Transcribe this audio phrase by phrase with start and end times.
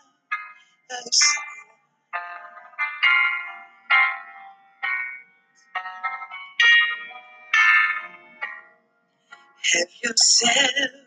[0.99, 1.45] of sight.
[9.75, 11.06] Have yourself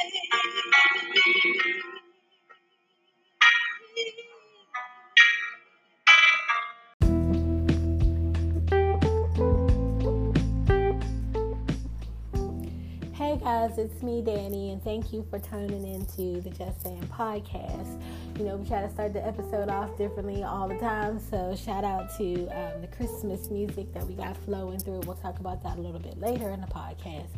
[13.44, 18.00] Guys, it's me, Danny, and thank you for tuning into the Just Saying podcast.
[18.38, 21.84] You know, we try to start the episode off differently all the time, so shout
[21.84, 25.00] out to um, the Christmas music that we got flowing through.
[25.00, 27.28] We'll talk about that a little bit later in the podcast.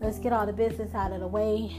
[0.00, 1.76] Let's get all the business out of the way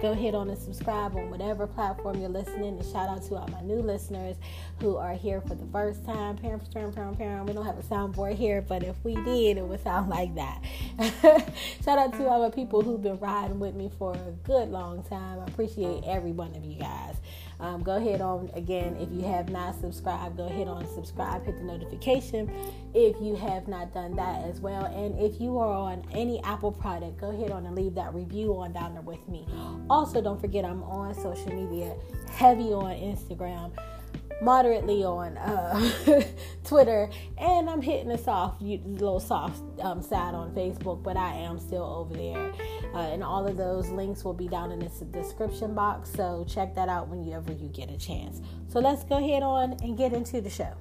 [0.00, 2.78] go hit on and subscribe on whatever platform you're listening.
[2.78, 4.36] And shout out to all my new listeners
[4.80, 6.36] who are here for the first time.
[6.36, 7.46] Parent, parent, parent, parent.
[7.46, 10.62] We don't have a soundboard here, but if we did, it would sound like that.
[11.84, 15.02] shout out to all the people who've been riding with me for a good long
[15.04, 15.40] time.
[15.40, 17.16] I appreciate every one of you guys.
[17.58, 20.36] Um, go ahead on again if you have not subscribed.
[20.36, 22.50] Go ahead on subscribe, hit the notification
[22.94, 24.84] if you have not done that as well.
[24.86, 28.56] And if you are on any Apple product, go ahead on and leave that review
[28.56, 29.46] on down there with me.
[29.88, 31.94] Also, don't forget I'm on social media,
[32.30, 33.72] heavy on Instagram
[34.40, 36.22] moderately on uh,
[36.64, 37.08] Twitter,
[37.38, 41.84] and I'm hitting a soft, little soft um, side on Facebook, but I am still
[41.84, 42.52] over there.
[42.94, 46.74] Uh, and all of those links will be down in the description box, so check
[46.74, 48.40] that out whenever you get a chance.
[48.68, 50.74] So let's go ahead on and get into the show.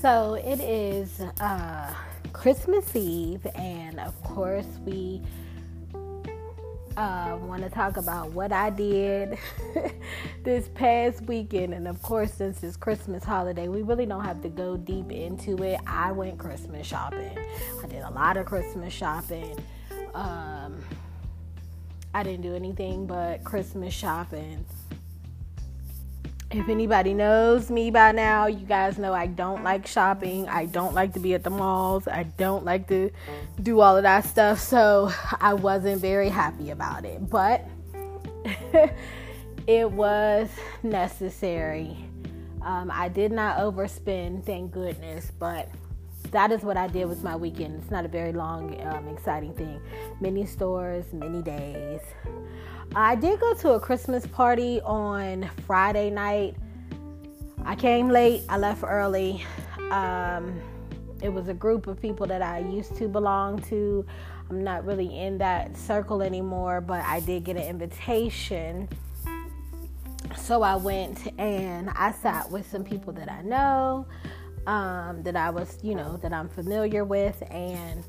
[0.00, 1.20] So it is.
[1.38, 1.94] Uh,
[2.40, 5.20] Christmas Eve, and of course, we
[6.96, 9.36] uh, want to talk about what I did
[10.42, 11.74] this past weekend.
[11.74, 15.62] And of course, since it's Christmas holiday, we really don't have to go deep into
[15.62, 15.80] it.
[15.86, 17.38] I went Christmas shopping,
[17.84, 19.62] I did a lot of Christmas shopping.
[20.14, 20.82] Um,
[22.14, 24.64] I didn't do anything but Christmas shopping.
[26.52, 30.48] If anybody knows me by now, you guys know I don't like shopping.
[30.48, 32.08] I don't like to be at the malls.
[32.08, 33.12] I don't like to
[33.62, 34.58] do all of that stuff.
[34.58, 37.30] So I wasn't very happy about it.
[37.30, 37.64] But
[39.68, 40.48] it was
[40.82, 41.96] necessary.
[42.62, 45.30] Um, I did not overspend, thank goodness.
[45.38, 45.68] But
[46.32, 47.80] that is what I did with my weekend.
[47.80, 49.80] It's not a very long, um, exciting thing.
[50.20, 52.00] Many stores, many days.
[52.96, 56.56] I did go to a Christmas party on Friday night.
[57.64, 59.44] I came late, I left early.
[59.92, 60.60] Um,
[61.22, 64.04] it was a group of people that I used to belong to.
[64.48, 68.88] I'm not really in that circle anymore, but I did get an invitation.
[70.36, 74.08] So I went and I sat with some people that I know,
[74.66, 78.02] um, that I was, you know, that I'm familiar with, and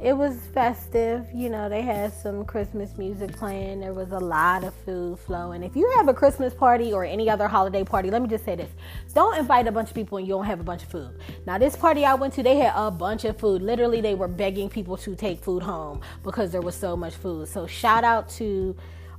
[0.00, 1.26] it was festive.
[1.32, 3.80] You know, they had some Christmas music playing.
[3.80, 5.62] There was a lot of food flowing.
[5.62, 8.56] If you have a Christmas party or any other holiday party, let me just say
[8.56, 8.70] this
[9.14, 11.18] don't invite a bunch of people and you don't have a bunch of food.
[11.46, 13.62] Now, this party I went to, they had a bunch of food.
[13.62, 17.48] Literally, they were begging people to take food home because there was so much food.
[17.48, 18.76] So, shout out to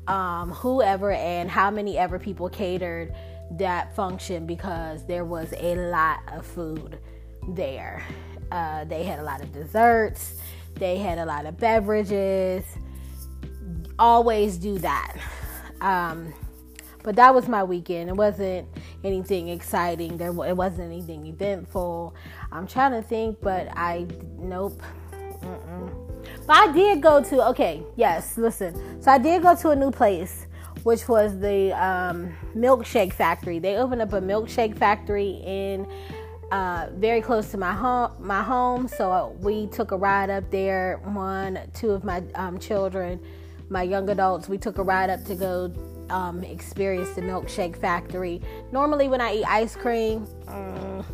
[0.08, 3.16] um, whoever and how many ever people catered
[3.52, 6.99] that function because there was a lot of food
[7.49, 8.03] there.
[8.52, 10.35] Uh, they had a lot of desserts
[10.75, 12.63] they had a lot of beverages.
[13.97, 15.16] Always do that.
[15.81, 16.33] Um,
[17.05, 18.09] but that was my weekend.
[18.09, 18.67] It wasn't
[19.03, 20.17] anything exciting.
[20.17, 22.16] There it wasn't anything eventful.
[22.51, 24.07] I'm trying to think, but I
[24.39, 24.81] nope.
[25.41, 26.05] Mm-mm.
[26.47, 28.37] But I did go to okay, yes.
[28.37, 30.47] Listen, so I did go to a new place,
[30.81, 33.59] which was the um, milkshake factory.
[33.59, 35.87] They opened up a milkshake factory in
[36.55, 38.11] uh, very close to my home.
[38.17, 41.02] My home, so we took a ride up there.
[41.03, 43.19] One, two of my um, children,
[43.67, 45.73] my young adults, we took a ride up to go
[46.09, 48.41] um, experience the milkshake factory.
[48.72, 51.05] Normally, when I eat ice cream, um,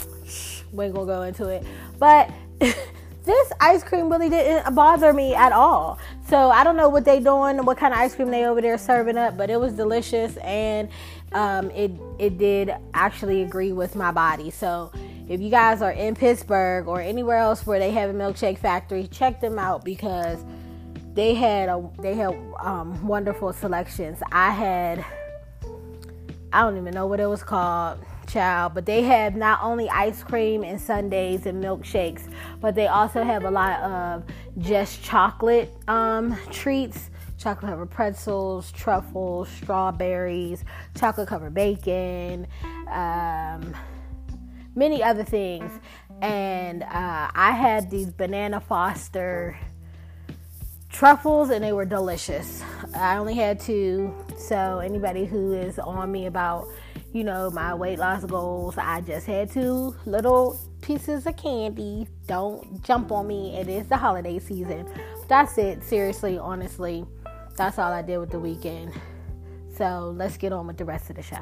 [0.71, 1.65] we ain't gonna go into it,
[1.97, 2.29] but
[2.59, 5.97] this ice cream really didn't bother me at all.
[6.29, 8.77] So I don't know what they doing, what kind of ice cream they over there
[8.77, 10.89] serving up, but it was delicious and
[11.33, 14.49] um, it it did actually agree with my body.
[14.49, 14.91] So
[15.29, 19.07] if you guys are in Pittsburgh or anywhere else where they have a milkshake factory,
[19.07, 20.43] check them out because
[21.13, 24.19] they had a they had um, wonderful selections.
[24.31, 25.05] I had
[26.53, 30.23] I don't even know what it was called, child, but they have not only ice
[30.23, 32.29] cream and sundaes and milkshakes,
[32.59, 34.23] but they also have a lot of
[34.57, 37.09] just chocolate um, treats
[37.41, 40.63] chocolate covered pretzels, truffles, strawberries,
[40.95, 42.47] chocolate covered bacon,
[42.91, 43.75] um,
[44.75, 45.71] many other things.
[46.21, 49.57] And uh, I had these banana foster
[50.89, 52.61] truffles and they were delicious.
[52.95, 56.67] I only had two, so anybody who is on me about,
[57.11, 62.07] you know, my weight loss goals, I just had two little pieces of candy.
[62.27, 63.55] Don't jump on me.
[63.55, 64.87] It is the holiday season.
[65.27, 65.83] That's it.
[65.83, 67.05] Seriously, honestly,
[67.61, 68.91] that's all I did with the weekend.
[69.77, 71.37] So let's get on with the rest of the show.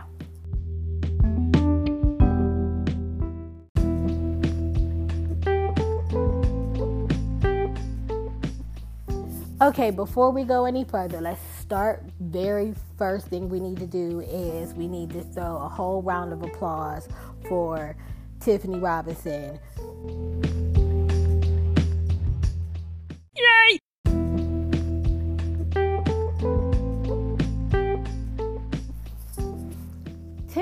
[9.62, 12.04] Okay, before we go any further, let's start.
[12.20, 16.34] Very first thing we need to do is we need to throw a whole round
[16.34, 17.08] of applause
[17.48, 17.96] for
[18.42, 19.58] Tiffany Robinson.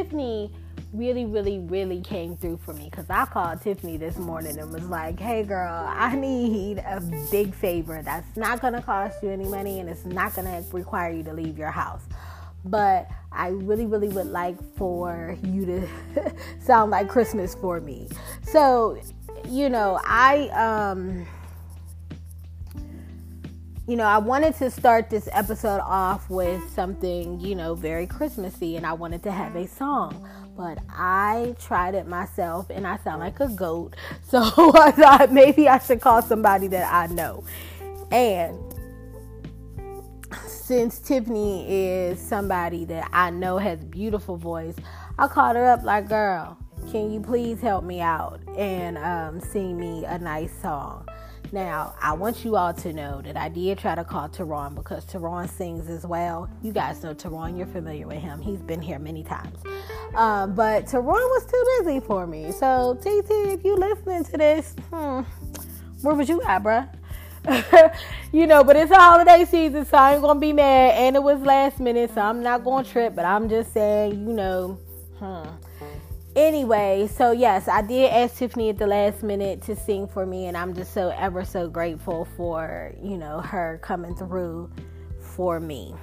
[0.08, 0.50] Tiffany
[0.94, 4.86] really, really, really came through for me because I called Tiffany this morning and was
[4.86, 9.44] like, hey girl, I need a big favor that's not going to cost you any
[9.44, 12.04] money and it's not going to require you to leave your house.
[12.64, 18.08] But I really, really would like for you to sound like Christmas for me.
[18.44, 18.98] So,
[19.50, 21.28] you know, I, um,
[23.88, 28.76] you know, I wanted to start this episode off with something, you know, very Christmassy,
[28.76, 33.22] and I wanted to have a song but I tried it myself and I sound
[33.22, 33.96] like a goat.
[34.28, 34.42] So
[34.76, 37.46] I thought maybe I should call somebody that I know.
[38.12, 38.58] And
[40.46, 44.76] since Tiffany is somebody that I know has beautiful voice,
[45.18, 46.58] I called her up like, girl,
[46.92, 51.08] can you please help me out and um, sing me a nice song?
[51.52, 55.06] Now, I want you all to know that I did try to call Teron because
[55.06, 56.50] Teron sings as well.
[56.62, 58.42] You guys know Teron, you're familiar with him.
[58.42, 59.58] He's been here many times.
[60.16, 62.52] Um, but Teron was too busy for me.
[62.52, 65.22] So, TT, if you listening to this, hmm,
[66.02, 66.90] where was you at, bruh?
[68.34, 70.96] you know, but it's a holiday season, so I ain't gonna be mad.
[70.96, 73.16] And it was last minute, so I'm not gonna trip.
[73.16, 74.80] But I'm just saying, you know,
[75.20, 75.48] hmm
[76.38, 80.46] anyway, so yes, I did ask Tiffany at the last minute to sing for me,
[80.46, 84.72] and I'm just so ever so grateful for you know her coming through
[85.20, 85.94] for me.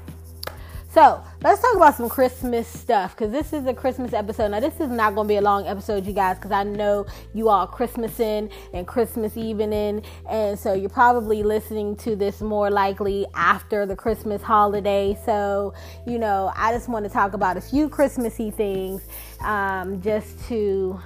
[0.94, 4.52] So let's talk about some Christmas stuff because this is a Christmas episode.
[4.52, 7.04] Now, this is not going to be a long episode, you guys, because I know
[7.34, 13.26] you all Christmasing and Christmas evening, and so you're probably listening to this more likely
[13.34, 15.18] after the Christmas holiday.
[15.24, 15.74] So,
[16.06, 19.02] you know, I just want to talk about a few Christmassy things
[19.40, 21.00] um, just to,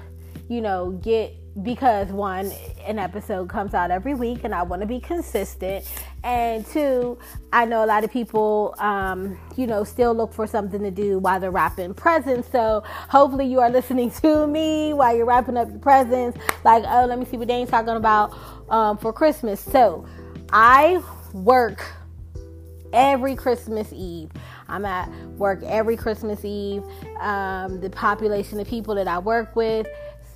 [0.51, 2.53] you know, get because one,
[2.87, 5.85] an episode comes out every week and I want to be consistent.
[6.23, 7.19] And two,
[7.53, 11.19] I know a lot of people, um, you know, still look for something to do
[11.19, 12.50] while they're wrapping presents.
[12.50, 16.38] So hopefully you are listening to me while you're wrapping up your presents.
[16.65, 18.37] Like, oh, let me see what Dane's talking about
[18.69, 19.61] um, for Christmas.
[19.61, 20.07] So
[20.53, 21.85] I work
[22.93, 24.31] every Christmas Eve.
[24.69, 26.83] I'm at work every Christmas Eve.
[27.21, 29.87] Um, the population of people that I work with,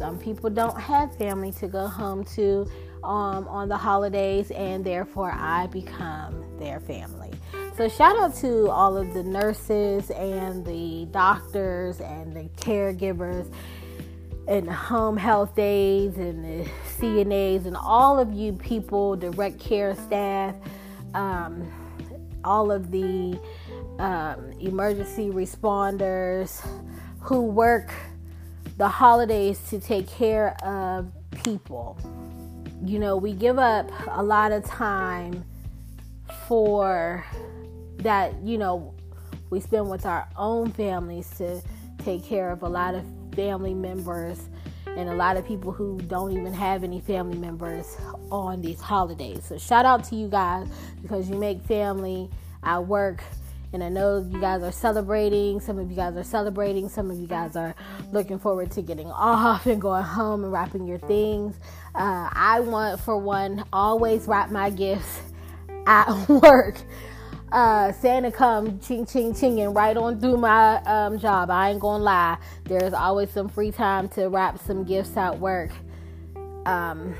[0.02, 2.68] some people don't have family to go home to
[3.04, 7.30] um, on the holidays, and therefore I become their family.
[7.76, 13.48] So, shout out to all of the nurses and the doctors and the caregivers
[14.48, 16.68] and the home health aides and the
[16.98, 20.56] CNAs and all of you people, direct care staff,
[21.14, 21.70] um,
[22.42, 23.38] all of the
[24.00, 26.60] um, emergency responders
[27.20, 27.92] who work
[28.76, 31.10] the holidays to take care of
[31.44, 31.98] people.
[32.84, 35.44] You know, we give up a lot of time
[36.48, 37.24] for
[37.98, 38.94] that, you know,
[39.50, 41.62] we spend with our own families to
[42.04, 44.48] take care of a lot of family members
[44.96, 47.96] and a lot of people who don't even have any family members
[48.30, 49.44] on these holidays.
[49.44, 50.68] So shout out to you guys
[51.02, 52.30] because you make family
[52.62, 53.22] at work
[53.72, 55.60] And I know you guys are celebrating.
[55.60, 56.88] Some of you guys are celebrating.
[56.88, 57.74] Some of you guys are
[58.12, 61.56] looking forward to getting off and going home and wrapping your things.
[61.94, 65.20] Uh, I want, for one, always wrap my gifts
[65.86, 66.76] at work.
[67.50, 71.50] Uh, Santa come ching ching ching, chinging right on through my um, job.
[71.50, 72.38] I ain't gonna lie.
[72.64, 75.70] There's always some free time to wrap some gifts at work.
[76.64, 77.14] Um,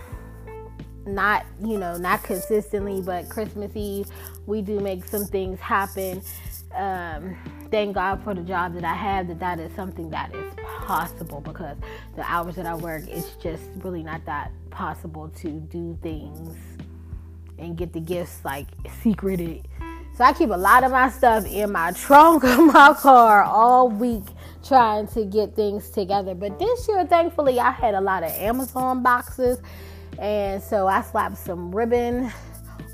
[1.06, 4.06] not you know not consistently, but Christmas Eve
[4.46, 6.22] we do make some things happen.
[6.74, 7.36] Um,
[7.70, 9.28] thank God for the job that I have.
[9.28, 11.76] That that is something that is possible because
[12.16, 16.56] the hours that I work, it's just really not that possible to do things
[17.58, 18.66] and get the gifts like
[19.02, 19.68] secreted
[20.14, 23.88] so I keep a lot of my stuff in my trunk of my car all
[23.88, 24.24] week
[24.62, 26.34] trying to get things together.
[26.34, 29.58] But this year, thankfully, I had a lot of Amazon boxes.
[30.18, 32.32] And so I slapped some ribbon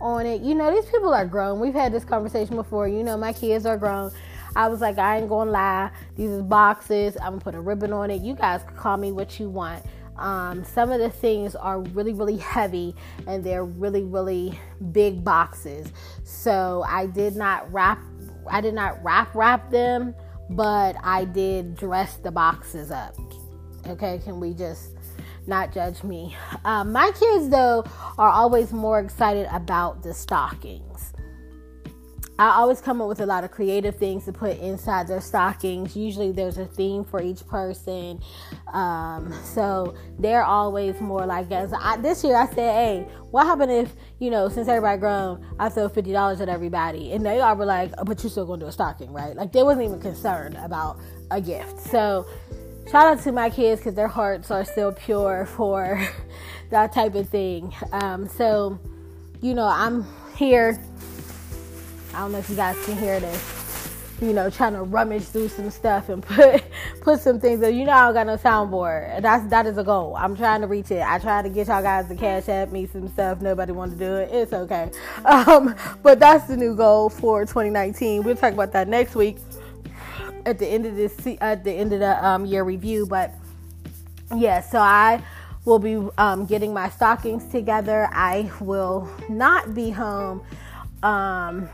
[0.01, 0.43] on it.
[0.43, 1.61] You know, these people are grown.
[1.61, 2.89] We've had this conversation before.
[2.89, 4.13] You know, my kids are grown.
[4.57, 5.91] I was like, I ain't gonna lie.
[6.17, 7.17] These is boxes.
[7.17, 8.23] I'm gonna put a ribbon on it.
[8.23, 9.85] You guys can call me what you want.
[10.17, 12.95] Um, some of the things are really, really heavy
[13.27, 14.59] and they're really, really
[14.91, 15.93] big boxes.
[16.25, 18.01] So I did not wrap,
[18.51, 20.15] I did not wrap wrap them,
[20.51, 23.15] but I did dress the boxes up.
[23.87, 24.98] Okay, can we just
[25.49, 26.37] not judge me?
[26.65, 27.85] Um, my kids, though,
[28.19, 31.13] are always more excited about the stockings.
[32.41, 35.97] I always come up with a lot of creative things to put inside their stockings.
[35.97, 38.21] Usually there's a theme for each person.
[38.73, 44.31] Um, so they're always more like, this year I said, hey, what happened if, you
[44.31, 47.11] know, since everybody grown, I throw $50 at everybody?
[47.13, 49.35] And they all were like, oh, but you're still going to do a stocking, right?
[49.35, 51.01] Like they wasn't even concerned about
[51.33, 51.81] a gift.
[51.81, 52.25] So
[52.91, 56.07] shout out to my kids because their hearts are still pure for
[56.71, 57.75] that type of thing.
[57.93, 58.79] Um, so,
[59.41, 60.79] you know, I'm here
[62.19, 63.55] I don't know if you guys can hear this.
[64.21, 66.65] You know, trying to rummage through some stuff and put
[67.01, 67.61] put some things.
[67.61, 69.23] You know, I don't got no soundboard.
[69.23, 70.17] That's that is a goal.
[70.17, 71.01] I'm trying to reach it.
[71.01, 73.41] I tried to get y'all guys to Cash App me some stuff.
[73.41, 74.31] Nobody wanted to do it.
[74.33, 74.91] It's okay.
[75.25, 78.25] Um, but that's the new goal for 2019.
[78.25, 79.37] We'll talk about that next week
[80.49, 83.07] at the end of this at the end of the um, year review.
[83.07, 83.33] But
[84.37, 85.23] yeah, so I
[85.65, 88.09] will be um, getting my stockings together.
[88.13, 90.43] I will not be home
[91.03, 91.69] um,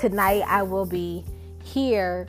[0.00, 1.24] tonight I will be
[1.62, 2.26] here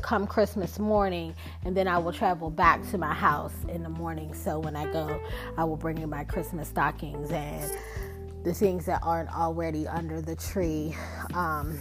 [0.00, 4.32] come Christmas morning, and then I will travel back to my house in the morning.
[4.32, 5.20] So when I go,
[5.58, 7.70] I will bring in my Christmas stockings and
[8.42, 10.96] the things that aren't already under the tree
[11.34, 11.78] um,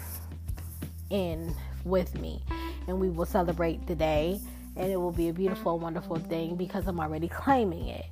[1.10, 2.44] in with me,
[2.88, 4.40] and we will celebrate the day,
[4.76, 8.06] and it will be a beautiful, wonderful thing because I'm already claiming it.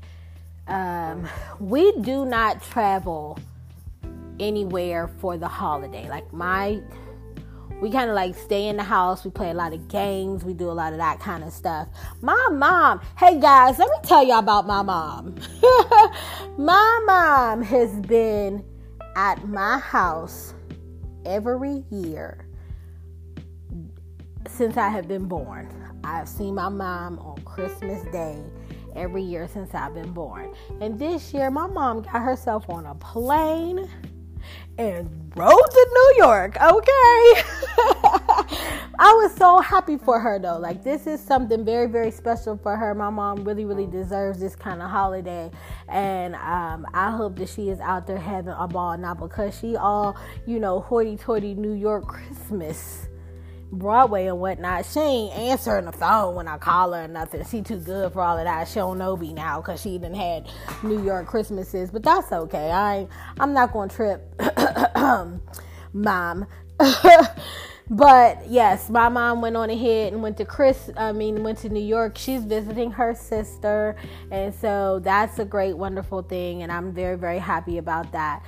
[0.68, 1.28] Um,
[1.60, 3.38] we do not travel
[4.40, 6.08] anywhere for the holiday.
[6.10, 6.82] Like my
[7.82, 9.26] we kind of like stay in the house.
[9.26, 10.46] We play a lot of games.
[10.46, 11.90] We do a lot of that kind of stuff.
[12.22, 15.36] My mom, hey guys, let me tell y'all about my mom.
[16.58, 18.64] my mom has been
[19.18, 20.54] at my house
[21.26, 22.43] every year
[24.48, 25.70] since I have been born.
[26.04, 28.38] I've seen my mom on Christmas Day
[28.96, 30.54] every year since I've been born.
[30.82, 33.90] And this year, my mom got herself on a plane
[34.78, 36.56] and rode to New York.
[36.62, 37.44] Okay.
[39.00, 40.58] I was so happy for her though.
[40.58, 42.94] Like this is something very, very special for her.
[42.94, 45.52] My mom really, really deserves this kind of holiday.
[45.88, 49.76] And um, I hope that she is out there having a ball now because she
[49.76, 53.08] all, you know, hoity toity New York Christmas
[53.74, 54.86] Broadway and whatnot.
[54.86, 57.44] She ain't answering the phone when I call her or nothing.
[57.46, 58.68] She too good for all of that.
[58.68, 60.50] She don't know me now because she even had
[60.84, 62.72] New York Christmases, but that's okay.
[62.72, 63.08] I
[63.40, 64.22] I'm not gonna trip,
[65.94, 66.46] mom.
[67.90, 70.90] but yes, my mom went on ahead and went to Chris.
[70.96, 72.18] I mean, went to New York.
[72.18, 73.96] She's visiting her sister,
[74.32, 78.44] and so that's a great, wonderful thing, and I'm very, very happy about that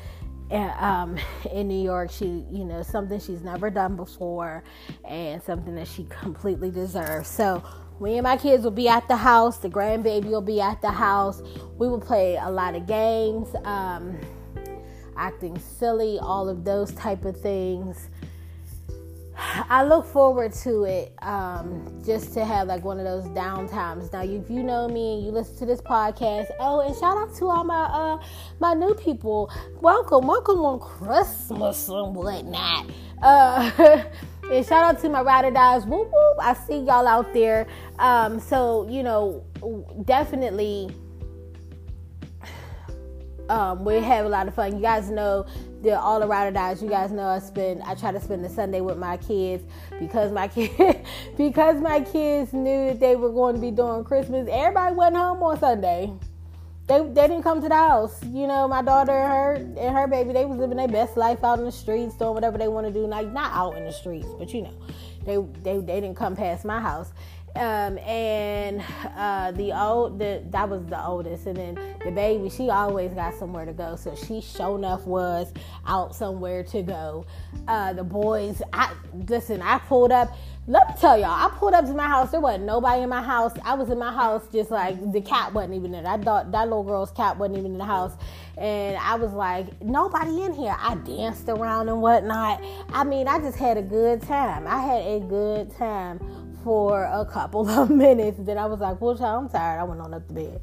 [0.52, 1.18] um,
[1.52, 2.12] in New York.
[2.12, 4.64] She, you know, something she's never done before
[5.08, 7.28] and something that she completely deserves.
[7.28, 7.64] So,
[8.00, 9.58] me and my kids will be at the house.
[9.58, 11.42] The grandbaby will be at the house.
[11.78, 14.20] We will play a lot of games, um,
[15.16, 18.10] acting silly, all of those type of things.
[19.38, 24.12] I look forward to it um, just to have like one of those down times.
[24.12, 27.36] Now, if you know me and you listen to this podcast, oh, and shout out
[27.36, 28.18] to all my uh,
[28.60, 29.52] my new people.
[29.82, 32.90] Welcome, welcome on Christmas and whatnot.
[33.22, 33.72] Uh,
[34.52, 35.86] and shout out to my ride or dies.
[35.86, 36.38] Whoop whoop!
[36.40, 37.68] I see y'all out there.
[38.00, 39.44] Um, so you know,
[40.06, 40.96] definitely.
[43.48, 44.76] Um, we have a lot of fun.
[44.76, 45.46] You guys know
[45.86, 46.82] did all the ride or dies.
[46.82, 49.64] You guys know I spend I try to spend the Sunday with my kids
[50.00, 51.00] because my kids
[51.38, 54.48] because my kids knew that they were going to be doing Christmas.
[54.52, 56.12] Everybody went home on Sunday.
[56.88, 58.24] They, they didn't come to the house.
[58.26, 61.44] You know, my daughter and her and her baby, they was living their best life
[61.44, 63.08] out in the streets, doing whatever they want to do.
[63.08, 64.74] Like not out in the streets, but you know,
[65.26, 67.12] they they, they didn't come past my house.
[67.56, 68.84] Um, and
[69.16, 73.34] uh, the old the, that was the oldest, and then the baby she always got
[73.36, 75.54] somewhere to go, so she sure enough was
[75.88, 77.26] out somewhere to go.
[77.70, 78.94] Uh, the boys, I
[79.30, 80.36] listen, I pulled up.
[80.68, 82.32] Let me tell y'all, I pulled up to my house.
[82.32, 83.54] There wasn't nobody in my house.
[83.64, 86.06] I was in my house, just like the cat wasn't even there.
[86.06, 88.14] I thought that little girl's cat wasn't even in the house,
[88.58, 90.76] and I was like, nobody in here.
[90.78, 92.62] I danced around and whatnot.
[92.90, 94.68] I mean, I just had a good time.
[94.68, 96.20] I had a good time
[96.66, 98.40] for a couple of minutes.
[98.42, 99.80] Then I was like, well, I'm tired.
[99.80, 100.62] I went on up to bed.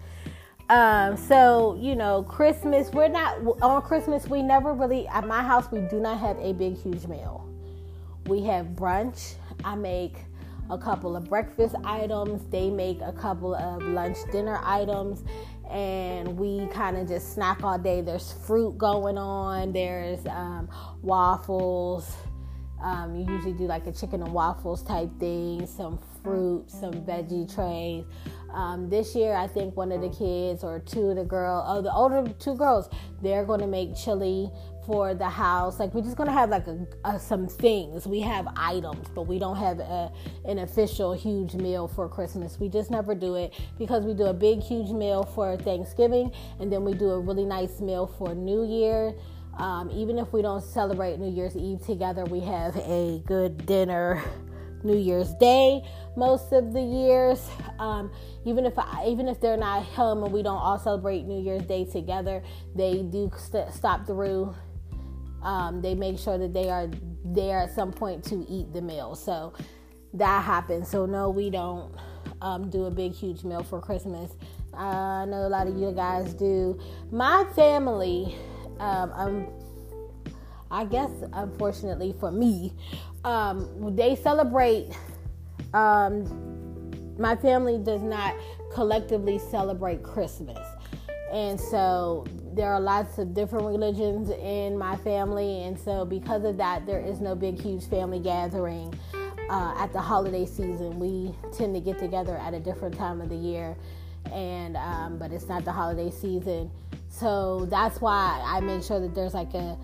[0.68, 4.26] Um, so you know, Christmas, we're not on Christmas.
[4.26, 5.70] We never really at my house.
[5.70, 7.48] We do not have a big, huge meal.
[8.26, 9.34] We have brunch.
[9.64, 10.16] I make
[10.70, 12.44] a couple of breakfast items.
[12.50, 15.24] They make a couple of lunch, dinner items,
[15.70, 18.00] and we kind of just snack all day.
[18.00, 19.72] There's fruit going on.
[19.72, 20.70] There's um,
[21.02, 22.16] waffles
[22.82, 27.52] um, you usually do like a chicken and waffles type thing, some fruit, some veggie
[27.52, 28.04] trays.
[28.52, 31.80] Um, this year, I think one of the kids or two of the girls, oh,
[31.80, 32.88] the older two girls,
[33.22, 34.50] they're going to make chili
[34.86, 35.78] for the house.
[35.78, 38.06] Like we're just to have like a, a, some things.
[38.06, 40.12] We have items, but we don't have a,
[40.44, 42.58] an official huge meal for Christmas.
[42.58, 46.70] We just never do it because we do a big huge meal for Thanksgiving, and
[46.72, 49.14] then we do a really nice meal for New Year.
[49.58, 54.22] Um, even if we don't celebrate New Year's Eve together, we have a good dinner
[54.84, 55.82] New Year's Day
[56.16, 57.48] most of the years.
[57.78, 58.10] Um,
[58.44, 61.62] even if I, even if they're not home and we don't all celebrate New Year's
[61.62, 62.42] Day together,
[62.74, 64.54] they do st- stop through.
[65.42, 66.88] Um, they make sure that they are
[67.24, 69.14] there at some point to eat the meal.
[69.14, 69.52] So
[70.14, 70.88] that happens.
[70.88, 71.94] So no, we don't
[72.40, 74.32] um, do a big huge meal for Christmas.
[74.74, 76.80] I know a lot of you guys do.
[77.10, 78.34] My family
[78.82, 79.46] um, um,
[80.70, 82.72] I guess, unfortunately for me,
[83.24, 84.90] um, they celebrate.
[85.72, 86.50] Um,
[87.18, 88.34] my family does not
[88.72, 90.58] collectively celebrate Christmas.
[91.30, 95.62] And so there are lots of different religions in my family.
[95.64, 98.92] And so, because of that, there is no big, huge family gathering
[99.48, 100.98] uh, at the holiday season.
[100.98, 103.76] We tend to get together at a different time of the year.
[104.30, 106.70] And, um, but it's not the holiday season.
[107.12, 109.76] So that's why I make sure that there's like a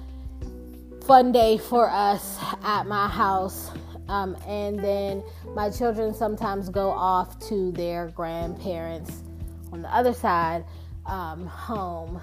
[1.05, 3.71] fun day for us at my house.
[4.09, 5.23] Um, and then
[5.55, 9.23] my children sometimes go off to their grandparents
[9.71, 10.65] on the other side
[11.05, 12.21] um, home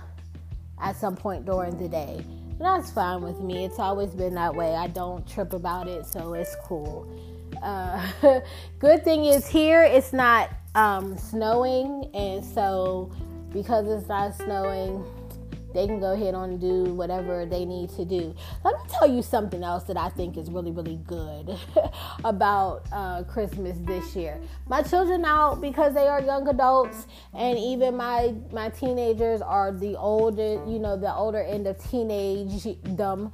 [0.82, 2.26] at some point during the day.
[2.50, 3.64] And that's fine with me.
[3.64, 4.74] It's always been that way.
[4.74, 7.08] I don't trip about it, so it's cool.
[7.62, 8.12] Uh,
[8.80, 13.12] good thing is here it's not um, snowing, and so
[13.56, 15.02] because it's not snowing,
[15.74, 18.36] they can go ahead and do whatever they need to do.
[18.66, 21.58] Let me tell you something else that I think is really, really good
[22.26, 24.42] about uh, Christmas this year.
[24.68, 29.96] My children now, because they are young adults, and even my my teenagers are the
[29.96, 33.32] older, you know, the older end of teenage dumb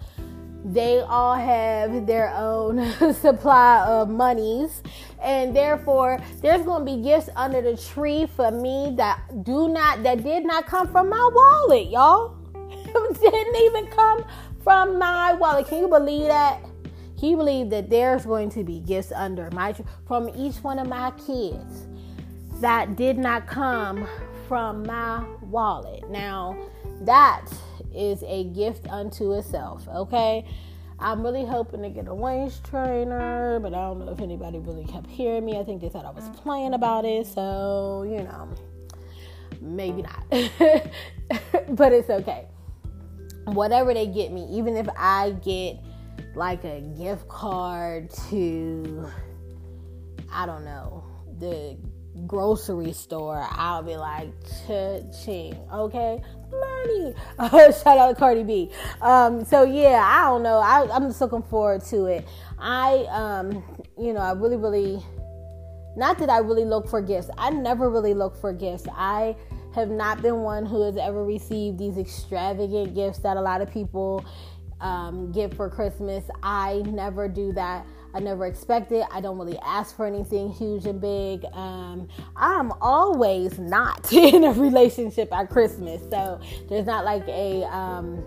[0.63, 4.83] they all have their own supply of monies.
[5.21, 10.03] And therefore there's going to be gifts under the tree for me that do not
[10.03, 12.37] that did not come from my wallet y'all.
[13.21, 14.25] Didn't even come
[14.63, 15.67] from my wallet.
[15.67, 16.61] Can you believe that?
[17.19, 19.75] Can you believe that there's going to be gifts under my
[20.07, 21.87] from each one of my kids
[22.59, 24.07] that did not come
[24.47, 26.09] from my wallet?
[26.09, 26.57] Now
[27.01, 27.45] that
[27.95, 30.45] is a gift unto itself, okay?
[30.99, 34.85] I'm really hoping to get a waist trainer, but I don't know if anybody really
[34.85, 35.57] kept hearing me.
[35.57, 38.49] I think they thought I was playing about it, so you know,
[39.59, 40.23] maybe not.
[41.69, 42.47] but it's okay.
[43.45, 45.79] Whatever they get me, even if I get
[46.35, 49.09] like a gift card to,
[50.31, 51.03] I don't know,
[51.39, 51.77] the
[52.27, 54.31] grocery store, I'll be like,
[54.67, 56.21] cha-ching, okay?
[56.51, 57.13] Money.
[57.39, 58.71] shout out to Cardi B.
[59.01, 60.57] Um, so yeah, I don't know.
[60.57, 62.27] I, I'm just looking forward to it.
[62.59, 63.63] I, um,
[63.97, 65.03] you know, I really, really,
[65.95, 67.29] not that I really look for gifts.
[67.37, 68.85] I never really look for gifts.
[68.93, 69.35] I
[69.75, 73.71] have not been one who has ever received these extravagant gifts that a lot of
[73.71, 74.25] people
[74.81, 76.25] um, give for Christmas.
[76.43, 77.85] I never do that.
[78.13, 79.05] I never expect it.
[79.11, 81.45] I don't really ask for anything huge and big.
[81.53, 88.23] Um, I'm always not in a relationship at Christmas, so there's not like a um,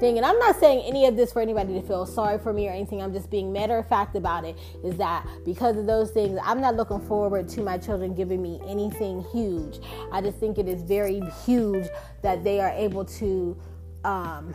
[0.00, 2.68] thing, and I'm not saying any of this for anybody to feel sorry for me
[2.68, 3.02] or anything.
[3.02, 4.56] I'm just being matter of fact about it.
[4.84, 8.60] Is that because of those things, I'm not looking forward to my children giving me
[8.66, 9.80] anything huge.
[10.12, 11.86] I just think it is very huge
[12.22, 13.56] that they are able to
[14.04, 14.54] um,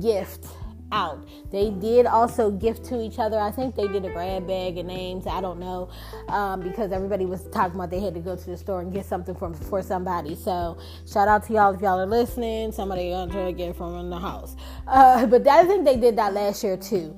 [0.00, 0.46] gift
[0.92, 1.26] out.
[1.50, 3.38] They did also gift to each other.
[3.38, 5.26] I think they did a grab bag of names.
[5.26, 5.90] I don't know
[6.28, 9.06] um, because everybody was talking about they had to go to the store and get
[9.06, 10.34] something from for somebody.
[10.34, 10.78] So
[11.10, 12.72] shout out to y'all if y'all are listening.
[12.72, 14.56] Somebody gonna try to get from in the house.
[14.86, 17.16] Uh, but I think they did that last year too.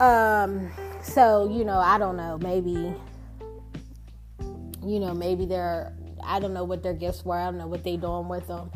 [0.00, 0.70] Um,
[1.02, 2.38] so you know, I don't know.
[2.38, 2.94] Maybe
[4.84, 5.92] you know, maybe they're.
[6.26, 7.36] I don't know what their gifts were.
[7.36, 8.70] I don't know what they doing with them.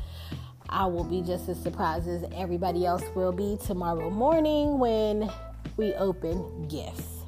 [0.69, 5.31] I will be just as surprised as everybody else will be tomorrow morning when
[5.77, 7.19] we open gifts.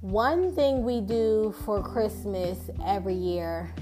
[0.00, 3.74] One thing we do for Christmas every year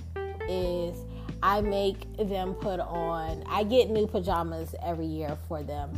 [0.49, 0.97] is
[1.41, 5.93] I make them put on, I get new pajamas every year for them.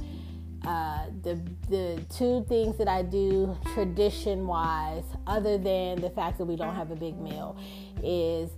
[0.67, 6.45] Uh, the the two things that I do tradition wise, other than the fact that
[6.45, 7.57] we don't have a big meal,
[8.03, 8.51] is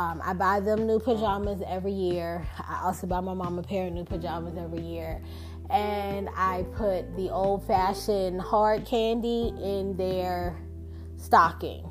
[0.00, 2.46] um, I buy them new pajamas every year.
[2.58, 5.22] I also buy my mom a pair of new pajamas every year.
[5.68, 10.56] And I put the old fashioned hard candy in their
[11.16, 11.86] stocking.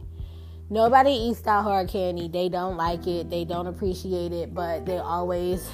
[0.71, 2.27] Nobody eats that hard candy.
[2.27, 5.69] They don't like it, they don't appreciate it, but they always.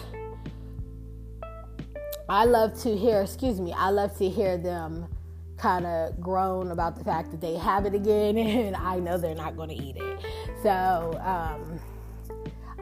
[2.27, 5.07] I love to hear, excuse me, I love to hear them
[5.57, 9.35] kind of groan about the fact that they have it again, and I know they're
[9.35, 10.19] not going to eat it.
[10.63, 11.79] So, um,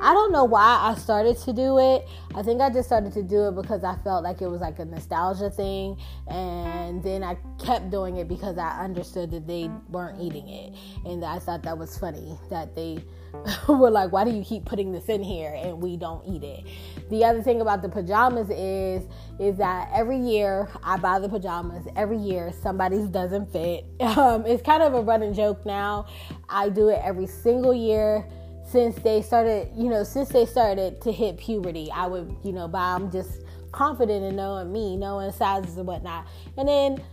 [0.04, 2.06] I don't know why I started to do it.
[2.36, 4.78] I think I just started to do it because I felt like it was like
[4.80, 5.98] a nostalgia thing.
[6.28, 10.74] And then I kept doing it because I understood that they weren't eating it.
[11.06, 13.02] And I thought that was funny that they
[13.70, 16.66] were like, why do you keep putting this in here and we don't eat it?
[17.10, 19.08] The other thing about the pajamas is
[19.39, 21.88] is that every year I buy the pajamas.
[21.96, 23.86] Every year somebody's doesn't fit.
[24.13, 26.06] Um, it's kind of a running joke now.
[26.48, 28.28] I do it every single year
[28.74, 32.68] since they started, you know, since they started to hit puberty, I would, you know,
[32.68, 36.26] buy them just confident in knowing me, knowing sizes and whatnot.
[36.58, 37.04] And then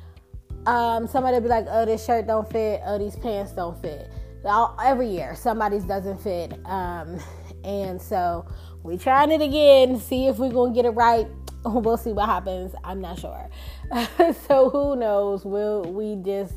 [0.64, 4.10] um, somebody would be like, oh, this shirt don't fit, oh, these pants don't fit.
[4.42, 6.58] All, every year, somebody's doesn't fit.
[6.64, 7.20] Um,
[7.62, 8.46] and so
[8.82, 11.26] we trying it again, see if we're going to get it right.
[11.62, 12.74] We'll see what happens.
[12.82, 13.50] I'm not sure.
[14.48, 15.44] so who knows?
[15.44, 16.54] We'll, we just,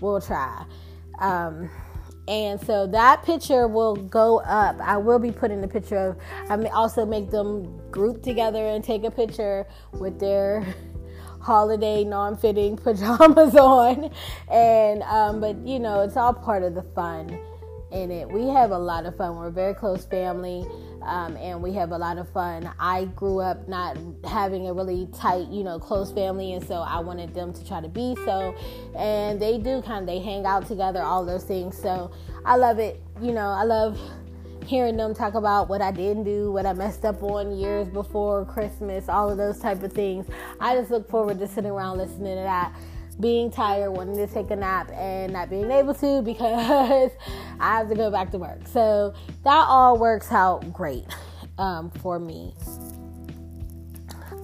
[0.00, 0.64] we'll try.
[1.18, 1.68] Um,
[2.28, 4.78] and so that picture will go up.
[4.80, 6.16] I will be putting the picture of.
[6.50, 10.66] I may also make them group together and take a picture with their
[11.40, 14.10] holiday non-fitting pajamas on,
[14.50, 17.38] and um, but you know it's all part of the fun
[17.90, 18.30] in it.
[18.30, 19.36] We have a lot of fun.
[19.36, 20.66] We're a very close family,
[21.02, 22.70] um, and we have a lot of fun.
[22.78, 27.00] I grew up not having a really tight, you know, close family, and so I
[27.00, 28.54] wanted them to try to be so.
[28.96, 31.76] And they do kind of they hang out together, all those things.
[31.76, 32.10] So
[32.44, 33.02] I love it.
[33.20, 33.98] You know, I love
[34.66, 38.44] hearing them talk about what I didn't do, what I messed up on years before
[38.44, 40.26] Christmas, all of those type of things.
[40.60, 42.74] I just look forward to sitting around listening to that
[43.20, 47.10] being tired, wanting to take a nap, and not being able to because
[47.60, 48.66] I have to go back to work.
[48.66, 51.06] So that all works out great
[51.58, 52.54] um, for me.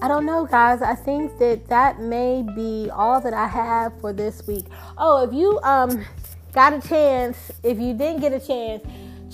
[0.02, 0.82] I don't know, guys.
[0.82, 4.66] I think that that may be all that I have for this week.
[4.98, 6.04] Oh, if you um
[6.52, 8.84] got a chance, if you didn't get a chance,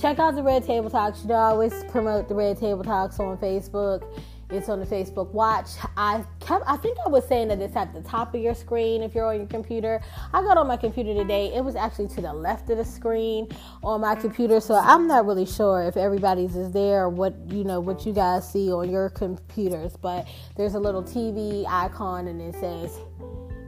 [0.01, 1.23] check out the Red Table Talks.
[1.23, 4.05] You know, I always promote the Red Table Talks on Facebook
[4.51, 5.69] it's on the Facebook Watch.
[5.97, 9.03] I kept, I think I was saying that it's at the top of your screen
[9.03, 10.01] if you're on your computer.
[10.33, 11.53] I got on my computer today.
[11.55, 13.49] It was actually to the left of the screen
[13.83, 17.65] on my computer, so I'm not really sure if everybody's is there or what you
[17.65, 19.97] know what you guys see on your computers.
[19.97, 22.99] But there's a little TV icon and it says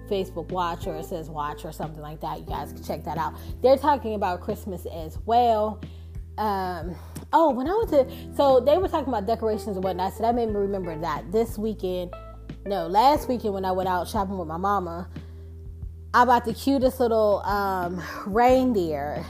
[0.09, 2.41] Facebook Watch or it says Watch or something like that.
[2.41, 3.35] You guys can check that out.
[3.63, 5.81] They're talking about Christmas as well.
[6.39, 6.97] Um,
[7.33, 10.35] Oh, when I went to so they were talking about decorations and whatnot, so that
[10.35, 12.13] made me remember that this weekend,
[12.67, 15.09] no, last weekend when I went out shopping with my mama,
[16.15, 19.25] I bought the cutest little um, reindeer.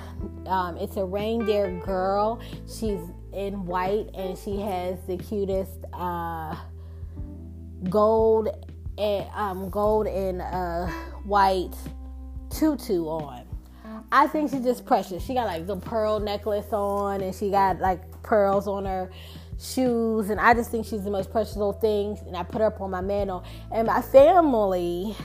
[0.46, 2.40] Um, it's a reindeer girl.
[2.66, 3.00] She's
[3.32, 6.56] in white and she has the cutest uh,
[7.88, 8.48] gold
[8.98, 10.86] and um, gold and uh,
[11.24, 11.74] white
[12.50, 13.41] tutu on.
[14.14, 15.24] I think she's just precious.
[15.24, 19.10] She got like the pearl necklace on, and she got like pearls on her
[19.58, 22.18] shoes, and I just think she's the most precious little thing.
[22.26, 25.16] And I put her up on my mantle, and my family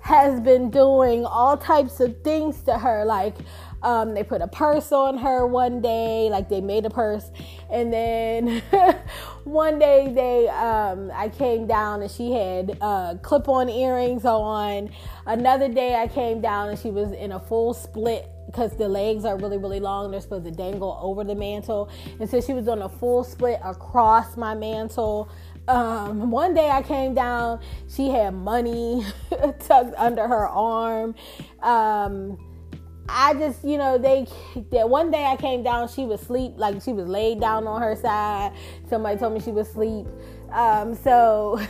[0.00, 3.04] has been doing all types of things to her.
[3.04, 3.36] Like,
[3.82, 7.30] um, they put a purse on her one day, like they made a purse,
[7.70, 8.62] and then
[9.44, 14.90] one day they, um, I came down and she had uh, clip-on earrings on.
[15.26, 19.24] Another day I came down and she was in a full split because the legs
[19.24, 21.88] are really really long they're supposed to dangle over the mantle
[22.20, 25.30] and so she was on a full split across my mantle
[25.68, 29.04] um, one day I came down, she had money
[29.60, 31.14] tucked under her arm.
[31.62, 32.38] Um,
[33.08, 34.26] I just, you know, they
[34.70, 37.80] that one day I came down, she was asleep, like she was laid down on
[37.82, 38.52] her side.
[38.88, 40.06] Somebody told me she was asleep.
[40.52, 41.60] Um, so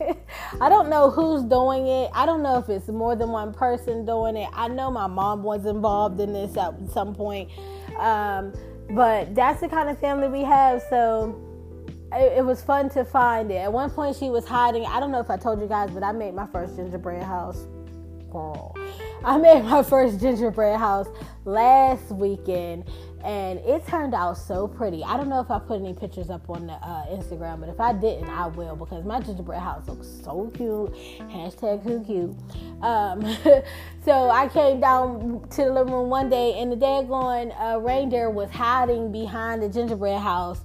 [0.60, 2.10] I don't know who's doing it.
[2.12, 4.48] I don't know if it's more than one person doing it.
[4.52, 7.50] I know my mom was involved in this at some point.
[7.98, 8.52] Um,
[8.90, 10.82] but that's the kind of family we have.
[10.90, 11.40] So
[12.12, 13.56] it, it, was fun to find it.
[13.56, 14.84] At one point, she was hiding.
[14.84, 17.66] I don't know if I told you guys, but I made my first gingerbread house.
[18.30, 18.74] Girl.
[19.24, 21.08] I made my first gingerbread house
[21.46, 22.84] last weekend
[23.24, 25.02] and it turned out so pretty.
[25.02, 27.80] I don't know if I put any pictures up on the uh, Instagram, but if
[27.80, 30.92] I didn't, I will because my gingerbread house looks so cute.
[31.30, 32.36] Hashtag who cute.
[32.82, 33.22] Um,
[34.04, 38.28] so I came down to the living room one day, and the daggone uh, reindeer
[38.28, 40.60] was hiding behind the gingerbread house,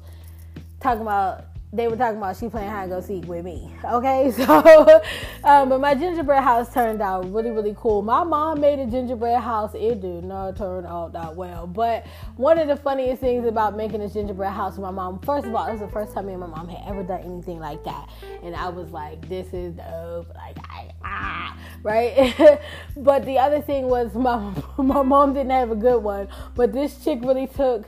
[0.81, 3.71] talking about they were talking about she playing hide and go seek with me.
[3.89, 4.43] Okay, so
[5.43, 8.01] um, but my gingerbread house turned out really really cool.
[8.01, 9.71] My mom made a gingerbread house.
[9.73, 11.65] It did not turn out that well.
[11.65, 12.05] But
[12.35, 15.55] one of the funniest things about making a gingerbread house with my mom, first of
[15.55, 17.83] all, it was the first time me and my mom had ever done anything like
[17.83, 18.09] that,
[18.43, 20.29] and I was like, this is dope.
[20.35, 22.59] Like I ah right.
[22.97, 27.03] but the other thing was my my mom didn't have a good one, but this
[27.03, 27.87] chick really took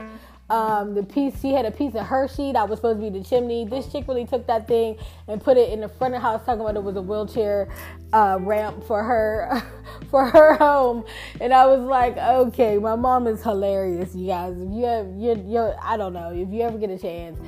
[0.52, 3.24] um, the piece she had a piece of Hershey that was supposed to be the
[3.24, 3.64] chimney.
[3.64, 4.98] This chick really took that thing
[5.30, 7.70] and put it in the front of the house, talking about it was a wheelchair
[8.12, 9.64] uh, ramp for her
[10.12, 11.06] for her home.
[11.40, 14.58] And I was like, okay, my mom is hilarious, you guys.
[14.58, 17.40] If you have you you I don't know if you ever get a chance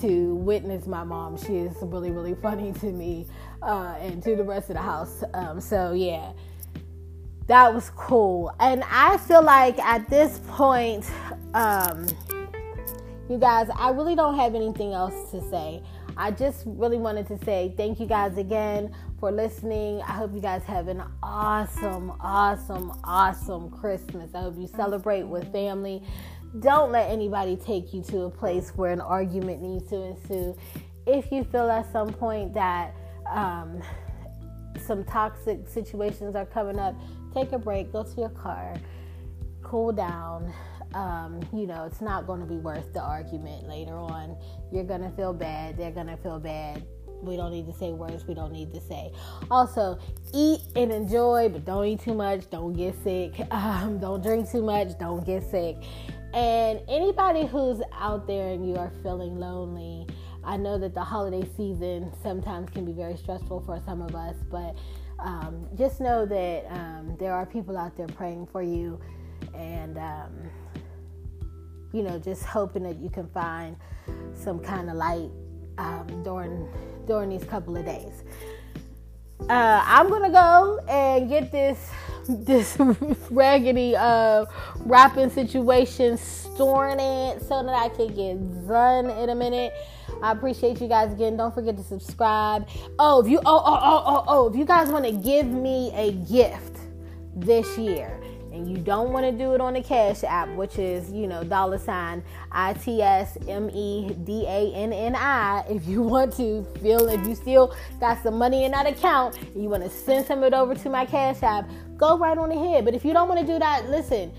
[0.00, 3.28] to witness my mom, she is really really funny to me
[3.62, 5.22] uh, and to the rest of the house.
[5.32, 6.32] Um, so yeah
[7.46, 8.54] that was cool.
[8.60, 11.10] And I feel like at this point,
[11.54, 12.06] um,
[13.28, 15.82] you guys, I really don't have anything else to say.
[16.16, 20.00] I just really wanted to say thank you guys again for listening.
[20.02, 24.34] I hope you guys have an awesome, awesome, awesome Christmas.
[24.34, 26.02] I hope you celebrate with family.
[26.60, 30.56] Don't let anybody take you to a place where an argument needs to ensue.
[31.06, 32.94] If you feel at some point that
[33.30, 33.82] um,
[34.80, 36.94] some toxic situations are coming up,
[37.34, 38.74] take a break, go to your car,
[39.62, 40.52] cool down
[40.94, 44.36] um, you know, it's not going to be worth the argument later on.
[44.72, 45.76] You're going to feel bad.
[45.76, 46.84] They're going to feel bad.
[47.22, 49.12] We don't need to say words we don't need to say.
[49.50, 49.98] Also,
[50.32, 52.48] eat and enjoy, but don't eat too much.
[52.50, 53.34] Don't get sick.
[53.50, 54.98] Um, don't drink too much.
[54.98, 55.76] Don't get sick.
[56.32, 60.06] And anybody who's out there and you are feeling lonely,
[60.44, 64.36] I know that the holiday season sometimes can be very stressful for some of us,
[64.50, 64.76] but
[65.18, 69.00] um, just know that um, there are people out there praying for you.
[69.54, 70.32] And um,
[71.92, 73.76] you know, just hoping that you can find
[74.34, 75.30] some kind of light
[75.78, 76.68] um, during
[77.06, 78.24] during these couple of days.
[79.48, 81.90] Uh, I'm gonna go and get this
[82.28, 82.76] this
[83.30, 84.44] raggedy uh,
[84.80, 89.72] wrapping situation sorted so that I can get done in a minute.
[90.22, 91.36] I appreciate you guys again.
[91.36, 92.68] Don't forget to subscribe.
[92.98, 95.92] Oh, if you oh oh oh oh oh if you guys want to give me
[95.94, 96.76] a gift
[97.34, 98.17] this year,
[98.58, 101.44] and you don't want to do it on the Cash App, which is, you know,
[101.44, 106.36] dollar sign I T S M E D A N N I, if you want
[106.36, 110.26] to feel, if you still got some money in that account you want to send
[110.26, 112.84] some of it over to my Cash App, go right on ahead.
[112.84, 114.32] But if you don't want to do that, listen,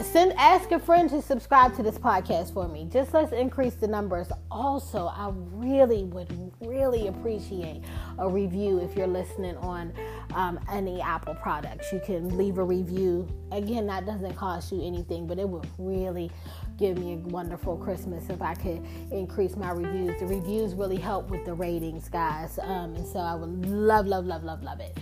[0.00, 2.88] send ask a friend to subscribe to this podcast for me.
[2.90, 4.28] Just let's increase the numbers.
[4.50, 7.82] Also i really would really appreciate
[8.18, 9.92] a review if you're listening on
[10.34, 11.92] um, any apple products.
[11.92, 13.28] You can leave a review.
[13.52, 16.30] Again that doesn't cost you anything but it would really
[16.78, 20.18] give me a wonderful christmas if i could increase my reviews.
[20.18, 22.58] The reviews really help with the ratings guys.
[22.62, 24.98] Um, and so i would love love love love love it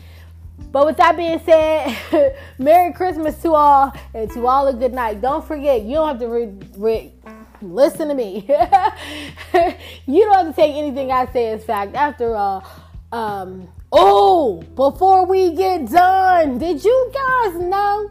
[0.59, 5.21] but with that being said, Merry Christmas to all and to all a good night.
[5.21, 7.13] Don't forget, you don't have to re- re-
[7.63, 8.45] listen to me.
[10.07, 11.95] you don't have to take anything I say as fact.
[11.95, 12.65] After all,
[13.13, 18.11] um, oh, before we get done, did you guys know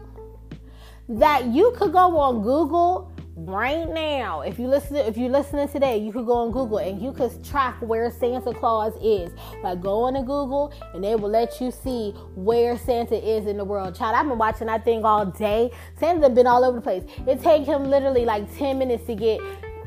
[1.08, 5.98] that you could go on Google right now if you listen if you're listening today
[5.98, 9.32] you could go on google and you could track where santa claus is.
[9.60, 13.64] By going to google and they will let you see where santa is in the
[13.64, 13.96] world.
[13.96, 15.72] Child i've been watching that thing all day.
[15.98, 17.02] Santa's been all over the place.
[17.26, 19.40] It takes him literally like 10 minutes to get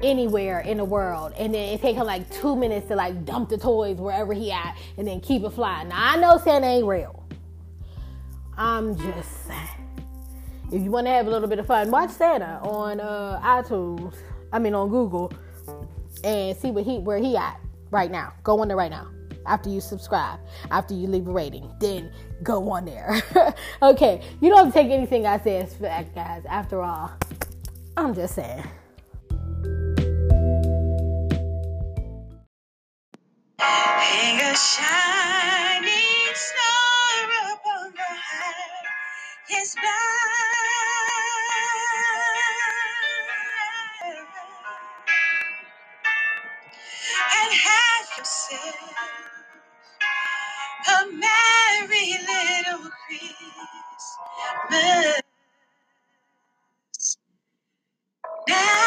[0.04, 1.34] anywhere in the world.
[1.38, 4.52] And then it take him like two minutes to like dump the toys wherever he
[4.52, 5.88] at and then keep it flying.
[5.88, 7.24] Now i know santa ain't real.
[8.58, 9.77] I'm just saying
[10.72, 14.16] if you want to have a little bit of fun, watch Santa on uh, iTunes.
[14.52, 15.32] I mean on Google,
[16.24, 17.60] and see what he where he at
[17.92, 18.34] right now.
[18.44, 19.08] Go on there right now.
[19.46, 20.40] After you subscribe,
[20.72, 22.12] after you leave a rating, then
[22.44, 23.22] go on there.
[23.82, 26.44] okay, you don't have to take anything I say as fact, guys.
[26.50, 27.12] After all,
[27.96, 28.64] I'm just saying.
[33.60, 35.67] Hang a shining
[39.48, 39.86] His back
[47.16, 48.96] and have yourself
[50.90, 54.04] a merry little Christmas.
[58.48, 58.87] Now